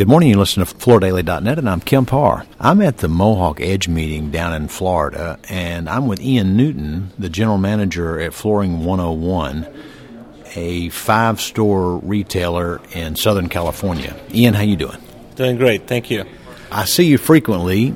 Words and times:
Good 0.00 0.08
morning. 0.08 0.30
You 0.30 0.38
listen 0.38 0.64
to 0.64 0.74
FloorDaily.net, 0.74 1.58
and 1.58 1.68
I'm 1.68 1.82
Kemp 1.82 2.08
Harr. 2.08 2.46
I'm 2.58 2.80
at 2.80 2.96
the 2.96 3.08
Mohawk 3.08 3.60
Edge 3.60 3.86
meeting 3.86 4.30
down 4.30 4.54
in 4.54 4.68
Florida, 4.68 5.38
and 5.50 5.90
I'm 5.90 6.06
with 6.06 6.22
Ian 6.22 6.56
Newton, 6.56 7.10
the 7.18 7.28
general 7.28 7.58
manager 7.58 8.18
at 8.18 8.32
Flooring 8.32 8.86
101, 8.86 9.66
a 10.54 10.88
five-store 10.88 11.98
retailer 11.98 12.80
in 12.92 13.14
Southern 13.14 13.50
California. 13.50 14.16
Ian, 14.32 14.54
how 14.54 14.62
you 14.62 14.76
doing? 14.76 14.96
Doing 15.36 15.58
great, 15.58 15.86
thank 15.86 16.10
you. 16.10 16.24
I 16.72 16.86
see 16.86 17.04
you 17.04 17.18
frequently. 17.18 17.92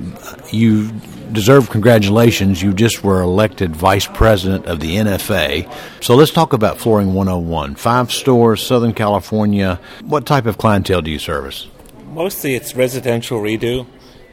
You 0.51 0.91
deserve 1.31 1.71
congratulations. 1.71 2.61
You 2.61 2.73
just 2.73 3.03
were 3.03 3.21
elected 3.21 3.75
vice 3.75 4.05
president 4.05 4.67
of 4.67 4.79
the 4.79 4.97
NFA. 4.97 5.73
So 6.03 6.13
let's 6.13 6.29
talk 6.29 6.53
about 6.53 6.77
Flooring 6.77 7.15
101. 7.15 7.73
Five 7.73 8.11
stores, 8.11 8.61
Southern 8.61 8.93
California. 8.93 9.79
What 10.03 10.27
type 10.27 10.45
of 10.45 10.59
clientele 10.59 11.01
do 11.01 11.09
you 11.09 11.17
service? 11.17 11.67
Mostly 12.15 12.55
it's 12.55 12.77
residential 12.77 13.41
redo, 13.41 13.85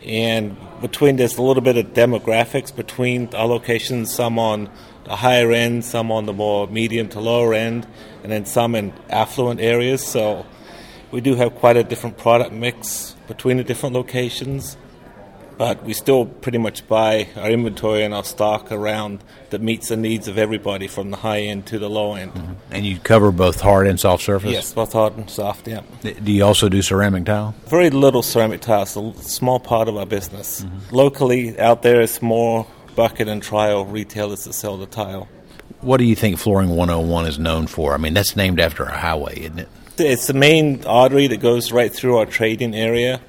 and 0.06 0.56
between 0.80 1.16
there's 1.16 1.36
a 1.36 1.42
little 1.42 1.64
bit 1.64 1.76
of 1.76 1.86
demographics 1.86 2.72
between 2.72 3.34
our 3.34 3.48
locations, 3.48 4.14
some 4.14 4.38
on 4.38 4.70
the 5.02 5.16
higher 5.16 5.50
end, 5.50 5.84
some 5.84 6.12
on 6.12 6.26
the 6.26 6.32
more 6.32 6.68
medium 6.68 7.08
to 7.08 7.18
lower 7.18 7.52
end, 7.54 7.88
and 8.22 8.30
then 8.30 8.44
some 8.44 8.76
in 8.76 8.92
affluent 9.10 9.58
areas. 9.60 10.06
So 10.06 10.46
we 11.10 11.20
do 11.20 11.34
have 11.34 11.56
quite 11.56 11.76
a 11.76 11.82
different 11.82 12.18
product 12.18 12.52
mix 12.52 13.16
between 13.26 13.56
the 13.56 13.64
different 13.64 13.96
locations 13.96 14.76
but 15.58 15.82
we 15.84 15.92
still 15.92 16.26
pretty 16.26 16.58
much 16.58 16.86
buy 16.88 17.28
our 17.36 17.50
inventory 17.50 18.02
and 18.02 18.14
our 18.14 18.24
stock 18.24 18.72
around 18.72 19.22
that 19.50 19.60
meets 19.60 19.88
the 19.88 19.96
needs 19.96 20.28
of 20.28 20.38
everybody 20.38 20.88
from 20.88 21.10
the 21.10 21.18
high 21.18 21.40
end 21.40 21.66
to 21.66 21.78
the 21.78 21.88
low 21.88 22.14
end. 22.14 22.32
Mm-hmm. 22.34 22.52
And 22.70 22.86
you 22.86 22.98
cover 22.98 23.32
both 23.32 23.60
hard 23.60 23.86
and 23.86 23.98
soft 23.98 24.22
surface? 24.22 24.50
Yes, 24.50 24.72
both 24.72 24.92
hard 24.92 25.16
and 25.16 25.28
soft, 25.30 25.68
yeah. 25.68 25.82
Do 26.02 26.32
you 26.32 26.44
also 26.44 26.68
do 26.68 26.82
ceramic 26.82 27.24
tile? 27.24 27.54
Very 27.66 27.90
little 27.90 28.22
ceramic 28.22 28.60
tile. 28.60 28.82
It's 28.82 28.96
a 28.96 29.12
small 29.22 29.60
part 29.60 29.88
of 29.88 29.96
our 29.96 30.06
business. 30.06 30.62
Mm-hmm. 30.62 30.94
Locally, 30.94 31.58
out 31.58 31.82
there, 31.82 32.00
it's 32.00 32.22
more 32.22 32.66
bucket 32.96 33.28
and 33.28 33.42
trial 33.42 33.84
retailers 33.84 34.44
that 34.44 34.52
sell 34.52 34.76
the 34.76 34.86
tile. 34.86 35.28
What 35.80 35.96
do 35.96 36.04
you 36.04 36.14
think 36.14 36.38
Flooring 36.38 36.70
101 36.70 37.26
is 37.26 37.38
known 37.38 37.66
for? 37.66 37.94
I 37.94 37.96
mean, 37.96 38.14
that's 38.14 38.36
named 38.36 38.60
after 38.60 38.84
a 38.84 38.96
highway, 38.96 39.40
isn't 39.40 39.58
it? 39.58 39.68
It's 39.98 40.26
the 40.26 40.34
main 40.34 40.84
artery 40.86 41.26
that 41.26 41.38
goes 41.38 41.72
right 41.72 41.92
through 41.92 42.18
our 42.18 42.26
trading 42.26 42.74
area. 42.74 43.20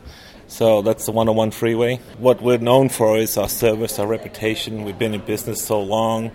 So 0.54 0.84
that's 0.84 1.08
the 1.08 1.12
101 1.12 1.50
freeway. 1.50 2.00
What 2.20 2.44
we're 2.44 2.60
known 2.60 2.90
for 2.90 3.18
is 3.18 3.38
our 3.38 3.50
service, 3.50 3.98
our 3.98 4.06
reputation. 4.06 4.84
We've 4.84 5.00
been 5.00 5.16
in 5.16 5.22
business 5.22 5.66
so 5.66 5.82
long. 5.82 6.30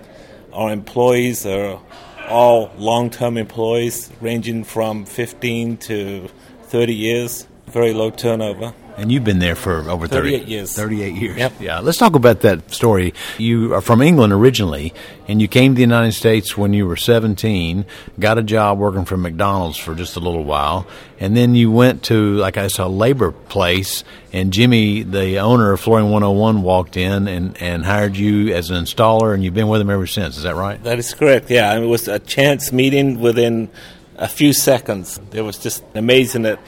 Our 0.52 0.72
employees 0.72 1.47
are 1.47 1.80
all 2.28 2.72
long 2.77 3.10
term 3.10 3.36
employees, 3.36 4.10
ranging 4.20 4.64
from 4.64 5.05
15 5.05 5.77
to 5.77 6.28
30 6.64 6.94
years, 6.97 7.47
very 7.69 7.94
low 7.94 8.10
turnover. 8.10 8.75
And 8.98 9.12
you've 9.12 9.22
been 9.22 9.38
there 9.38 9.54
for 9.54 9.88
over 9.88 10.08
30, 10.08 10.30
38 10.30 10.48
years. 10.48 10.72
38 10.74 11.14
years. 11.14 11.36
Yep. 11.36 11.52
Yeah. 11.60 11.78
Let's 11.78 11.98
talk 11.98 12.16
about 12.16 12.41
that 12.41 12.72
story. 12.72 13.14
You 13.38 13.72
are 13.74 13.80
from 13.80 14.02
England 14.02 14.32
originally, 14.32 14.92
and 15.28 15.41
you 15.41 15.46
came 15.46 15.72
to 15.72 15.77
the 15.77 15.82
United 15.82 16.12
States 16.12 16.56
when 16.58 16.72
you 16.72 16.84
were 16.84 16.96
17, 16.96 17.86
got 18.19 18.38
a 18.38 18.42
job 18.42 18.78
working 18.78 19.04
for 19.04 19.16
McDonald's 19.16 19.76
for 19.78 19.94
just 19.94 20.16
a 20.16 20.19
little 20.19 20.42
while, 20.42 20.84
and 21.20 21.36
then 21.36 21.54
you 21.54 21.70
went 21.70 22.02
to, 22.04 22.34
like 22.38 22.56
I 22.56 22.66
said, 22.66 22.86
a 22.86 22.88
labor 22.88 23.30
place, 23.30 24.02
and 24.32 24.52
Jimmy, 24.52 25.04
the 25.04 25.38
owner 25.38 25.72
of 25.72 25.78
Flooring 25.78 26.10
101, 26.10 26.62
walked 26.62 26.96
in 26.96 27.28
and, 27.28 27.56
and 27.62 27.84
hired 27.84 28.16
you 28.16 28.52
as 28.52 28.70
an 28.70 28.82
installer, 28.82 29.32
and 29.32 29.44
you've 29.44 29.54
been 29.54 29.69
with 29.69 29.80
him 29.80 29.91
ever 29.91 30.08
since. 30.08 30.36
Is 30.36 30.42
that 30.42 30.56
right? 30.56 30.82
That 30.82 30.98
is 30.98 31.14
correct, 31.14 31.52
yeah. 31.52 31.72
It 31.78 31.86
was 31.86 32.08
a 32.08 32.19
chance 32.19 32.72
meeting 32.72 33.20
within 33.20 33.70
a 34.16 34.26
few 34.26 34.52
seconds. 34.52 35.20
It 35.32 35.42
was 35.42 35.56
just 35.58 35.84
amazing 35.94 36.42
that 36.42 36.58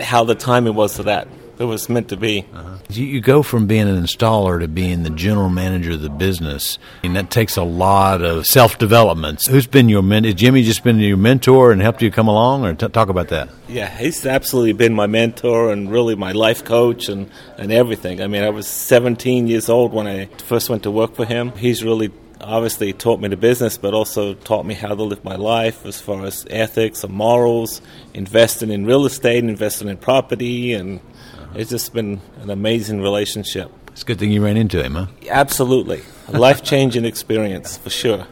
how 0.00 0.24
the 0.24 0.34
timing 0.34 0.74
was 0.74 0.96
for 0.96 1.04
that. 1.04 1.28
It 1.58 1.64
was 1.64 1.88
meant 1.88 2.10
to 2.10 2.18
be. 2.18 2.44
Uh-huh. 2.52 2.76
You, 2.90 3.20
go 3.20 3.42
from 3.42 3.66
being 3.66 3.88
an 3.88 3.96
installer 3.96 4.60
to 4.60 4.68
being 4.68 5.04
the 5.04 5.10
general 5.10 5.48
manager 5.48 5.92
of 5.92 6.02
the 6.02 6.10
business, 6.10 6.78
and 7.02 7.16
that 7.16 7.30
takes 7.30 7.56
a 7.56 7.62
lot 7.62 8.22
of 8.22 8.44
self 8.44 8.76
development. 8.76 9.46
Who's 9.46 9.66
been 9.66 9.88
your 9.88 10.02
mentor? 10.02 10.28
Has 10.28 10.34
Jimmy 10.34 10.62
just 10.62 10.84
been 10.84 10.98
your 10.98 11.16
mentor 11.16 11.72
and 11.72 11.80
helped 11.80 12.02
you 12.02 12.10
come 12.10 12.28
along, 12.28 12.64
or 12.66 12.74
t- 12.74 12.88
talk 12.88 13.08
about 13.08 13.28
that? 13.28 13.48
Yeah, 13.68 13.88
he's 13.88 14.26
absolutely 14.26 14.74
been 14.74 14.94
my 14.94 15.06
mentor 15.06 15.72
and 15.72 15.90
really 15.90 16.14
my 16.14 16.32
life 16.32 16.62
coach 16.62 17.08
and, 17.08 17.30
and 17.56 17.72
everything. 17.72 18.20
I 18.20 18.26
mean, 18.26 18.42
I 18.42 18.50
was 18.50 18.66
17 18.66 19.46
years 19.46 19.70
old 19.70 19.94
when 19.94 20.06
I 20.06 20.26
first 20.44 20.68
went 20.68 20.82
to 20.82 20.90
work 20.90 21.14
for 21.14 21.24
him. 21.24 21.52
He's 21.52 21.82
really 21.82 22.12
obviously 22.40 22.92
taught 22.92 23.20
me 23.20 23.28
the 23.28 23.36
business, 23.36 23.78
but 23.78 23.94
also 23.94 24.34
taught 24.34 24.66
me 24.66 24.74
how 24.74 24.94
to 24.94 25.02
live 25.02 25.24
my 25.24 25.36
life 25.36 25.84
as 25.86 26.00
far 26.00 26.24
as 26.24 26.46
ethics 26.50 27.04
and 27.04 27.12
morals, 27.12 27.80
investing 28.14 28.70
in 28.70 28.86
real 28.86 29.06
estate, 29.06 29.44
investing 29.44 29.88
in 29.88 29.96
property, 29.96 30.72
and 30.72 31.00
uh-huh. 31.00 31.46
it's 31.56 31.70
just 31.70 31.92
been 31.92 32.20
an 32.40 32.50
amazing 32.50 33.00
relationship. 33.00 33.70
It's 33.88 34.02
a 34.02 34.04
good 34.04 34.18
thing 34.18 34.30
you 34.30 34.44
ran 34.44 34.56
into 34.56 34.82
him, 34.82 34.94
huh? 34.94 35.06
Absolutely. 35.28 36.02
A 36.28 36.38
life 36.38 36.62
changing 36.62 37.04
experience, 37.12 37.76
for 37.78 37.90
sure. 37.90 38.26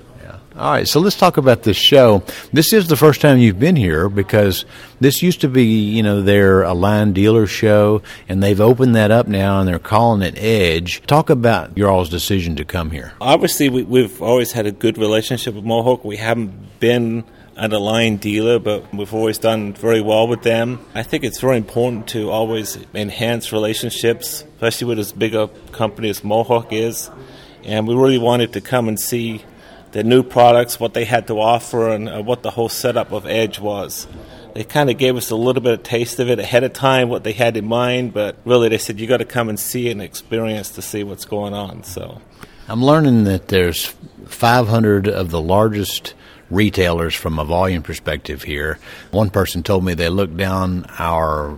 All 0.56 0.70
right, 0.70 0.86
so 0.86 1.00
let's 1.00 1.16
talk 1.16 1.36
about 1.36 1.64
this 1.64 1.76
show. 1.76 2.22
This 2.52 2.72
is 2.72 2.86
the 2.86 2.94
first 2.94 3.20
time 3.20 3.38
you've 3.38 3.58
been 3.58 3.74
here 3.74 4.08
because 4.08 4.64
this 5.00 5.20
used 5.20 5.40
to 5.40 5.48
be, 5.48 5.64
you 5.64 6.00
know, 6.00 6.22
their 6.22 6.62
Aligned 6.62 7.16
Dealer 7.16 7.48
show, 7.48 8.02
and 8.28 8.40
they've 8.40 8.60
opened 8.60 8.94
that 8.94 9.10
up 9.10 9.26
now 9.26 9.58
and 9.58 9.68
they're 9.68 9.80
calling 9.80 10.22
it 10.22 10.38
Edge. 10.38 11.04
Talk 11.08 11.28
about 11.28 11.76
your 11.76 11.90
all's 11.90 12.08
decision 12.08 12.54
to 12.54 12.64
come 12.64 12.92
here. 12.92 13.14
Obviously, 13.20 13.68
we, 13.68 14.02
have 14.02 14.22
always 14.22 14.52
had 14.52 14.64
a 14.64 14.70
good 14.70 14.96
relationship 14.96 15.56
with 15.56 15.64
Mohawk. 15.64 16.04
We 16.04 16.18
haven't 16.18 16.78
been 16.78 17.24
an 17.56 17.72
aligned 17.72 18.20
dealer, 18.20 18.60
but 18.60 18.94
we've 18.94 19.12
always 19.12 19.38
done 19.38 19.72
very 19.72 20.00
well 20.00 20.28
with 20.28 20.42
them. 20.42 20.78
I 20.94 21.02
think 21.02 21.24
it's 21.24 21.40
very 21.40 21.56
important 21.56 22.06
to 22.10 22.30
always 22.30 22.78
enhance 22.94 23.52
relationships, 23.52 24.44
especially 24.54 24.86
with 24.86 25.00
as 25.00 25.12
big 25.12 25.34
a 25.34 25.48
company 25.72 26.10
as 26.10 26.22
Mohawk 26.22 26.72
is. 26.72 27.10
And 27.64 27.88
we 27.88 27.96
really 27.96 28.18
wanted 28.18 28.52
to 28.52 28.60
come 28.60 28.86
and 28.86 29.00
see 29.00 29.42
their 29.94 30.02
new 30.02 30.24
products, 30.24 30.80
what 30.80 30.92
they 30.92 31.04
had 31.04 31.28
to 31.28 31.40
offer, 31.40 31.88
and 31.88 32.08
uh, 32.08 32.20
what 32.20 32.42
the 32.42 32.50
whole 32.50 32.68
setup 32.68 33.12
of 33.12 33.26
Edge 33.26 33.60
was. 33.60 34.08
They 34.52 34.64
kind 34.64 34.90
of 34.90 34.98
gave 34.98 35.16
us 35.16 35.30
a 35.30 35.36
little 35.36 35.62
bit 35.62 35.72
of 35.72 35.82
taste 35.84 36.18
of 36.18 36.28
it 36.28 36.40
ahead 36.40 36.64
of 36.64 36.72
time, 36.72 37.08
what 37.08 37.22
they 37.22 37.32
had 37.32 37.56
in 37.56 37.64
mind, 37.64 38.12
but 38.12 38.36
really 38.44 38.68
they 38.68 38.78
said 38.78 38.98
you 38.98 39.06
got 39.06 39.18
to 39.18 39.24
come 39.24 39.48
and 39.48 39.58
see 39.58 39.88
and 39.90 40.02
experience 40.02 40.70
to 40.70 40.82
see 40.82 41.04
what's 41.04 41.24
going 41.24 41.54
on. 41.54 41.84
So, 41.84 42.20
I'm 42.66 42.84
learning 42.84 43.22
that 43.24 43.48
there's 43.48 43.94
500 44.26 45.06
of 45.06 45.30
the 45.30 45.40
largest 45.40 46.14
retailers 46.50 47.14
from 47.14 47.38
a 47.38 47.44
volume 47.44 47.84
perspective 47.84 48.42
here. 48.42 48.80
One 49.12 49.30
person 49.30 49.62
told 49.62 49.84
me 49.84 49.94
they 49.94 50.08
looked 50.08 50.36
down 50.36 50.86
our 50.98 51.56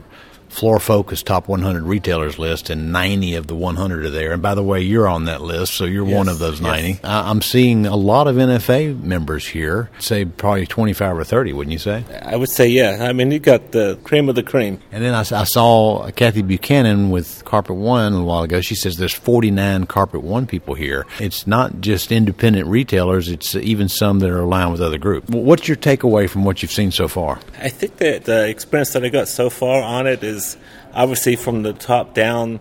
Floor 0.57 0.81
Focus 0.81 1.23
Top 1.23 1.49
100 1.49 1.83
Retailers 1.83 2.39
list, 2.39 2.71
and 2.71 2.91
90 2.91 3.35
of 3.35 3.47
the 3.47 3.55
100 3.55 4.07
are 4.07 4.11
there. 4.11 4.33
And 4.33 4.41
by 4.41 4.55
the 4.55 4.63
way, 4.63 4.81
you're 4.81 5.07
on 5.07 5.27
that 5.27 5.43
list, 5.43 5.75
so 5.75 5.85
you're 5.85 6.07
yes, 6.07 6.17
one 6.17 6.29
of 6.31 6.39
those 6.39 6.63
90. 6.63 6.89
Yes. 6.89 7.01
Uh, 7.05 7.25
I'm 7.27 7.43
seeing 7.43 7.85
a 7.85 7.95
lot 7.95 8.27
of 8.27 8.37
NFA 8.37 8.99
members 9.03 9.47
here, 9.47 9.91
say 9.99 10.25
probably 10.25 10.67
25 10.67 11.19
or 11.19 11.25
30, 11.25 11.53
wouldn't 11.53 11.73
you 11.73 11.79
say? 11.79 12.05
I 12.23 12.37
would 12.37 12.49
say, 12.49 12.69
yeah. 12.69 13.07
I 13.07 13.13
mean, 13.13 13.33
you 13.33 13.39
got 13.39 13.73
the 13.73 13.99
cream 14.03 14.31
of 14.31 14.35
the 14.35 14.43
cream. 14.43 14.81
And 14.93 15.05
then 15.05 15.13
I, 15.13 15.21
I 15.21 15.45
saw 15.45 16.11
Kathy 16.13 16.41
Buchanan 16.41 17.11
with 17.11 17.45
Carpet 17.45 17.77
One 17.77 18.15
a 18.15 18.25
while 18.25 18.45
ago. 18.45 18.63
She 18.63 18.77
says 18.77 18.97
there's 18.97 19.13
49 19.13 19.85
Carpet 19.85 20.23
One 20.23 20.47
people 20.47 20.73
here. 20.75 21.05
It's 21.21 21.47
not 21.47 21.83
just 21.83 22.11
independent 22.11 22.67
retailers, 22.67 23.29
it's 23.29 23.55
even 23.55 23.91
some 23.91 24.21
that 24.21 24.31
are 24.31 24.41
aligned 24.41 24.73
with 24.73 24.81
other 24.81 24.97
groups. 24.97 25.29
What's 25.29 25.69
your 25.69 25.77
takeaway 25.77 26.31
from 26.31 26.45
what 26.45 26.63
you've 26.63 26.73
seen 26.73 26.93
so 26.93 27.09
far? 27.09 27.41
I 27.61 27.69
think 27.69 27.99
that 27.99 28.25
the 28.25 28.49
experience 28.49 28.95
that 28.95 29.05
I 29.05 29.11
got 29.11 29.29
so 29.29 29.51
far 29.51 29.83
on 29.83 30.07
it 30.07 30.25
is 30.25 30.46
obviously 30.93 31.37
from 31.37 31.63
the 31.63 31.73
top 31.73 32.15
down, 32.15 32.61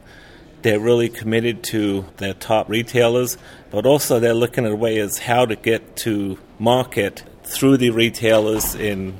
they're 0.62 0.80
really 0.80 1.10
committed 1.10 1.64
to 1.66 2.06
their 2.18 2.34
top 2.34 2.70
retailers, 2.70 3.38
but 3.70 3.86
also 3.86 4.20
they're 4.20 4.34
looking 4.34 4.66
at 4.66 4.72
a 4.72 4.76
way 4.76 4.98
as 4.98 5.20
how 5.20 5.46
to 5.46 5.56
get 5.56 5.96
to 5.98 6.40
market 6.58 7.24
through 7.44 7.78
the 7.78 7.92
retailers 7.92 8.74
in 8.74 9.20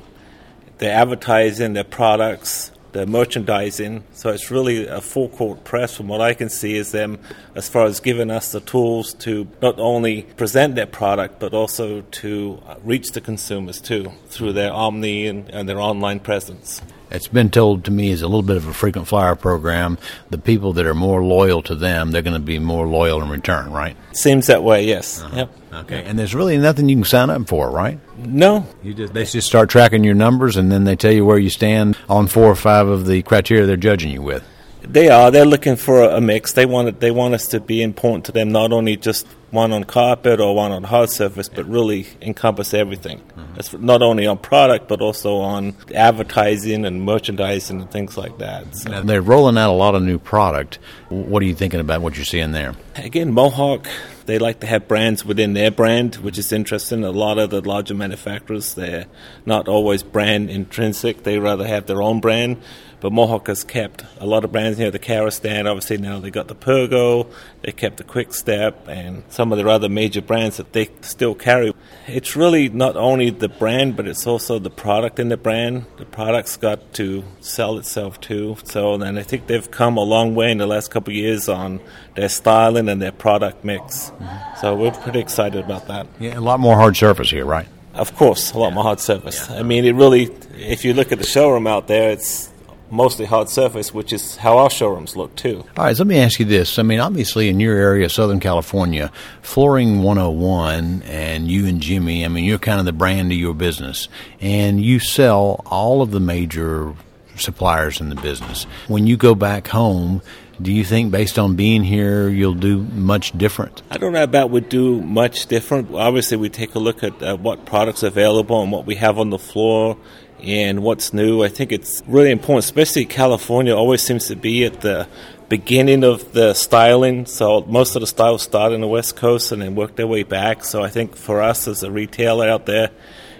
their 0.78 0.92
advertising, 0.92 1.74
their 1.74 1.84
products, 1.84 2.72
their 2.96 3.06
merchandising. 3.06 4.02
So 4.12 4.30
it's 4.30 4.50
really 4.50 4.86
a 4.86 5.00
full 5.00 5.28
court 5.28 5.62
press 5.64 5.96
from 5.96 6.08
what 6.08 6.20
I 6.20 6.34
can 6.34 6.48
see 6.48 6.76
is 6.76 6.90
them 6.92 7.18
as 7.54 7.68
far 7.68 7.84
as 7.84 8.00
giving 8.00 8.30
us 8.30 8.52
the 8.52 8.60
tools 8.60 9.14
to 9.20 9.46
not 9.62 9.78
only 9.78 10.22
present 10.22 10.74
their 10.74 10.86
product 10.86 11.38
but 11.38 11.54
also 11.54 12.00
to 12.00 12.60
reach 12.82 13.12
the 13.12 13.20
consumers 13.20 13.80
too 13.80 14.10
through 14.28 14.54
their 14.54 14.72
omni 14.72 15.26
and, 15.26 15.48
and 15.50 15.68
their 15.68 15.78
online 15.78 16.20
presence 16.20 16.80
it's 17.10 17.28
been 17.28 17.50
told 17.50 17.84
to 17.84 17.90
me 17.90 18.10
is 18.10 18.22
a 18.22 18.26
little 18.26 18.42
bit 18.42 18.56
of 18.56 18.66
a 18.66 18.72
frequent 18.72 19.06
flyer 19.08 19.34
program. 19.34 19.98
The 20.30 20.38
people 20.38 20.72
that 20.74 20.86
are 20.86 20.94
more 20.94 21.22
loyal 21.22 21.62
to 21.62 21.74
them, 21.74 22.10
they're 22.10 22.22
going 22.22 22.34
to 22.34 22.40
be 22.40 22.58
more 22.58 22.86
loyal 22.86 23.22
in 23.22 23.28
return, 23.28 23.70
right? 23.70 23.96
Seems 24.12 24.48
that 24.48 24.62
way, 24.62 24.84
yes. 24.84 25.22
Uh-huh. 25.22 25.36
Yep. 25.36 25.56
Okay. 25.74 26.04
And 26.04 26.18
there's 26.18 26.34
really 26.34 26.56
nothing 26.56 26.88
you 26.88 26.96
can 26.96 27.04
sign 27.04 27.30
up 27.30 27.46
for, 27.48 27.70
right? 27.70 27.98
No. 28.18 28.66
You 28.82 28.94
just 28.94 29.12
they 29.12 29.24
just 29.24 29.46
start 29.46 29.68
tracking 29.68 30.04
your 30.04 30.14
numbers, 30.14 30.56
and 30.56 30.72
then 30.72 30.84
they 30.84 30.96
tell 30.96 31.12
you 31.12 31.24
where 31.24 31.38
you 31.38 31.50
stand 31.50 31.98
on 32.08 32.26
four 32.26 32.46
or 32.46 32.56
five 32.56 32.88
of 32.88 33.06
the 33.06 33.22
criteria 33.22 33.66
they're 33.66 33.76
judging 33.76 34.10
you 34.10 34.22
with. 34.22 34.42
They 34.82 35.08
are. 35.08 35.30
They're 35.30 35.44
looking 35.44 35.76
for 35.76 36.02
a 36.04 36.20
mix. 36.20 36.52
They 36.52 36.64
want 36.64 36.88
it, 36.88 37.00
They 37.00 37.10
want 37.10 37.34
us 37.34 37.48
to 37.48 37.60
be 37.60 37.82
important 37.82 38.24
to 38.26 38.32
them, 38.32 38.52
not 38.52 38.72
only 38.72 38.96
just 38.96 39.26
one 39.56 39.72
on 39.72 39.82
carpet 39.82 40.38
or 40.38 40.54
one 40.54 40.70
on 40.70 40.84
hard 40.84 41.10
surface, 41.10 41.48
but 41.48 41.66
really 41.66 42.06
encompass 42.22 42.74
everything. 42.74 43.18
Mm-hmm. 43.18 43.58
It's 43.58 43.72
not 43.72 44.02
only 44.02 44.26
on 44.26 44.38
product, 44.38 44.86
but 44.86 45.00
also 45.00 45.38
on 45.38 45.74
advertising 45.94 46.84
and 46.84 47.02
merchandising 47.02 47.80
and 47.80 47.90
things 47.90 48.16
like 48.16 48.38
that. 48.38 48.76
So. 48.76 48.90
Now 48.90 49.02
they're 49.02 49.22
rolling 49.22 49.58
out 49.58 49.70
a 49.70 49.72
lot 49.72 49.96
of 49.96 50.02
new 50.02 50.18
product. 50.18 50.78
What 51.08 51.42
are 51.42 51.46
you 51.46 51.54
thinking 51.54 51.80
about 51.80 52.02
what 52.02 52.16
you're 52.16 52.24
seeing 52.24 52.52
there? 52.52 52.74
Again, 52.94 53.32
Mohawk, 53.32 53.88
they 54.26 54.38
like 54.38 54.60
to 54.60 54.66
have 54.66 54.88
brands 54.88 55.24
within 55.24 55.54
their 55.54 55.70
brand, 55.70 56.16
which 56.16 56.38
is 56.38 56.52
interesting. 56.52 57.04
A 57.04 57.10
lot 57.10 57.38
of 57.38 57.50
the 57.50 57.60
larger 57.60 57.94
manufacturers, 57.94 58.74
they're 58.74 59.06
not 59.44 59.68
always 59.68 60.02
brand 60.02 60.50
intrinsic. 60.50 61.22
They 61.22 61.38
rather 61.38 61.66
have 61.66 61.86
their 61.86 62.02
own 62.02 62.20
brand. 62.20 62.58
But 62.98 63.12
Mohawk 63.12 63.48
has 63.48 63.62
kept 63.62 64.04
a 64.18 64.26
lot 64.26 64.44
of 64.44 64.52
brands. 64.52 64.78
You 64.78 64.86
know, 64.86 64.90
the 64.90 64.98
Karastan, 64.98 65.68
obviously 65.68 65.98
now 65.98 66.18
they 66.18 66.30
got 66.30 66.48
the 66.48 66.54
Pergo, 66.54 67.30
they 67.60 67.70
kept 67.70 67.98
the 67.98 68.04
Quick 68.04 68.32
Step, 68.32 68.88
and 68.88 69.22
some 69.28 69.52
of 69.52 69.58
their 69.58 69.68
other 69.68 69.88
major 69.88 70.22
brands 70.22 70.56
that 70.56 70.72
they 70.72 70.88
still 71.02 71.34
carry. 71.34 71.74
It's 72.06 72.34
really 72.34 72.70
not 72.70 72.96
only 72.96 73.30
the 73.30 73.50
brand, 73.50 73.96
but 73.96 74.08
it's 74.08 74.26
also 74.26 74.58
the 74.58 74.70
product 74.70 75.18
in 75.18 75.28
the 75.28 75.36
brand. 75.36 75.84
The 75.98 76.06
product's 76.06 76.56
got 76.56 76.94
to 76.94 77.22
sell 77.40 77.76
itself 77.76 78.18
too. 78.20 78.56
So, 78.64 78.94
and 78.94 79.18
I 79.18 79.22
think 79.22 79.46
they've 79.46 79.70
come 79.70 79.98
a 79.98 80.02
long 80.02 80.34
way 80.34 80.50
in 80.50 80.58
the 80.58 80.66
last 80.66 80.90
couple 80.90 81.12
of 81.12 81.16
years 81.16 81.50
on 81.50 81.80
their 82.14 82.30
styling 82.30 82.88
and 82.88 83.00
their 83.00 83.12
product 83.12 83.62
mix. 83.62 84.10
So 84.60 84.74
we're 84.74 84.90
pretty 84.90 85.20
excited 85.20 85.64
about 85.64 85.88
that. 85.88 86.06
Yeah, 86.18 86.38
a 86.38 86.40
lot 86.40 86.60
more 86.60 86.76
hard 86.76 86.96
surface 86.96 87.30
here, 87.30 87.44
right? 87.44 87.68
Of 87.94 88.14
course, 88.14 88.52
a 88.52 88.58
lot 88.58 88.68
yeah. 88.68 88.74
more 88.74 88.84
hard 88.84 89.00
surface. 89.00 89.48
Yeah. 89.48 89.60
I 89.60 89.62
mean, 89.62 89.84
it 89.84 89.94
really, 89.94 90.24
if 90.56 90.84
you 90.84 90.92
look 90.94 91.12
at 91.12 91.18
the 91.18 91.26
showroom 91.26 91.66
out 91.66 91.86
there, 91.86 92.10
it's 92.10 92.50
mostly 92.90 93.24
hard 93.24 93.48
surface, 93.48 93.92
which 93.92 94.12
is 94.12 94.36
how 94.36 94.58
our 94.58 94.70
showrooms 94.70 95.16
look 95.16 95.34
too. 95.34 95.64
All 95.76 95.84
right, 95.84 95.96
so 95.96 96.02
let 96.02 96.08
me 96.08 96.18
ask 96.18 96.38
you 96.38 96.44
this. 96.44 96.78
I 96.78 96.82
mean, 96.82 97.00
obviously 97.00 97.48
in 97.48 97.58
your 97.58 97.76
area, 97.76 98.08
Southern 98.08 98.40
California, 98.40 99.10
Flooring 99.42 100.02
101 100.02 101.02
and 101.02 101.48
you 101.48 101.66
and 101.66 101.80
Jimmy, 101.80 102.24
I 102.24 102.28
mean, 102.28 102.44
you're 102.44 102.58
kind 102.58 102.78
of 102.78 102.86
the 102.86 102.92
brand 102.92 103.32
of 103.32 103.38
your 103.38 103.54
business, 103.54 104.08
and 104.40 104.80
you 104.80 104.98
sell 104.98 105.62
all 105.66 106.02
of 106.02 106.10
the 106.10 106.20
major 106.20 106.94
suppliers 107.36 108.00
in 108.00 108.08
the 108.08 108.16
business. 108.16 108.64
When 108.88 109.06
you 109.06 109.16
go 109.16 109.34
back 109.34 109.68
home, 109.68 110.22
do 110.60 110.72
you 110.72 110.84
think, 110.84 111.10
based 111.10 111.38
on 111.38 111.54
being 111.54 111.84
here, 111.84 112.28
you'll 112.28 112.54
do 112.54 112.78
much 112.78 113.36
different? 113.36 113.82
I 113.90 113.98
don't 113.98 114.12
know 114.12 114.22
about 114.22 114.50
we 114.50 114.60
do 114.60 115.02
much 115.02 115.46
different. 115.46 115.94
Obviously, 115.94 116.36
we 116.36 116.48
take 116.48 116.74
a 116.74 116.78
look 116.78 117.02
at 117.02 117.22
uh, 117.22 117.36
what 117.36 117.66
products 117.66 118.02
available 118.02 118.62
and 118.62 118.72
what 118.72 118.86
we 118.86 118.94
have 118.96 119.18
on 119.18 119.30
the 119.30 119.38
floor 119.38 119.96
and 120.42 120.82
what's 120.82 121.12
new. 121.12 121.42
I 121.42 121.48
think 121.48 121.72
it's 121.72 122.02
really 122.06 122.30
important, 122.30 122.64
especially 122.64 123.04
California 123.04 123.74
always 123.74 124.02
seems 124.02 124.26
to 124.28 124.36
be 124.36 124.64
at 124.64 124.80
the 124.80 125.08
beginning 125.48 126.04
of 126.04 126.32
the 126.32 126.54
styling. 126.54 127.26
So 127.26 127.62
most 127.62 127.94
of 127.94 128.00
the 128.00 128.06
styles 128.06 128.42
start 128.42 128.72
in 128.72 128.80
the 128.80 128.88
West 128.88 129.16
Coast 129.16 129.52
and 129.52 129.62
then 129.62 129.74
work 129.74 129.96
their 129.96 130.06
way 130.06 130.22
back. 130.22 130.64
So 130.64 130.82
I 130.82 130.88
think 130.88 131.16
for 131.16 131.42
us 131.42 131.68
as 131.68 131.82
a 131.82 131.90
retailer 131.90 132.48
out 132.48 132.66
there, 132.66 132.90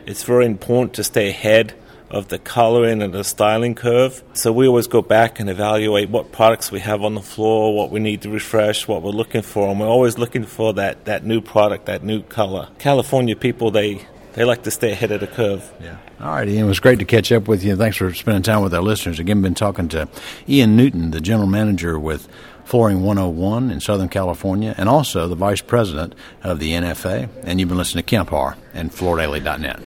it's 0.07 0.23
very 0.23 0.47
important 0.47 0.95
to 0.95 1.05
stay 1.05 1.31
ahead 1.31 1.75
of 2.11 2.29
the 2.29 2.39
coloring 2.39 3.03
and 3.03 3.13
the 3.13 3.25
styling 3.25 3.75
curve. 3.75 4.23
So 4.33 4.53
we 4.53 4.67
always 4.67 4.87
go 4.87 5.03
back 5.03 5.41
and 5.41 5.51
evaluate 5.51 6.11
what 6.11 6.33
products 6.33 6.71
we 6.71 6.81
have 6.81 7.03
on 7.03 7.15
the 7.15 7.23
floor, 7.23 7.75
what 7.75 7.91
we 7.91 8.01
need 8.01 8.23
to 8.23 8.31
refresh, 8.31 8.87
what 8.87 9.03
we're 9.03 9.11
looking 9.11 9.43
for, 9.43 9.69
and 9.69 9.81
we're 9.81 9.89
always 9.89 10.19
looking 10.19 10.45
for 10.45 10.73
that, 10.75 11.05
that 11.07 11.25
new 11.25 11.41
product, 11.41 11.87
that 11.87 12.03
new 12.03 12.23
color. 12.23 12.69
California 12.79 13.37
people, 13.37 13.71
they 13.71 14.07
they 14.37 14.45
like 14.45 14.65
to 14.65 14.71
stay 14.71 14.93
ahead 14.93 15.11
of 15.13 15.21
the 15.21 15.27
curve. 15.27 15.73
Yeah. 15.81 15.97
All 16.21 16.29
right, 16.29 16.47
Ian. 16.47 16.67
It 16.67 16.69
was 16.69 16.79
great 16.79 16.99
to 16.99 17.07
catch 17.07 17.33
up 17.33 17.49
with 17.49 17.65
you. 17.65 17.75
Thanks 17.75 17.97
for 17.97 18.13
spending 18.13 18.43
time 18.43 18.63
with 18.63 18.75
our 18.75 18.83
listeners. 18.83 19.19
Again, 19.19 19.41
been 19.41 19.55
talking 19.55 19.89
to 19.89 20.09
Ian 20.47 20.77
Newton, 20.77 21.11
the 21.11 21.23
general 21.23 21.49
manager 21.49 21.99
with 21.99 22.29
Flooring 22.67 23.03
101 23.03 23.71
in 23.71 23.81
Southern 23.81 24.11
California, 24.11 24.75
and 24.77 24.91
also 24.91 25.27
the 25.27 25.37
vice 25.37 25.63
president 25.63 26.15
of 26.43 26.59
the 26.59 26.73
NFA. 26.73 27.31
And 27.45 27.59
you've 27.59 27.71
been 27.71 27.79
listening 27.79 28.05
to 28.05 28.11
Kemp 28.11 28.29
Harr 28.29 28.59
and 28.75 28.91
FloorDaily.net. 28.93 29.81